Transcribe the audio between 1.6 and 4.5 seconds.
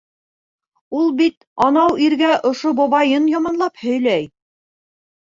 анау иргә ошо бабайын яманлап һөйләй.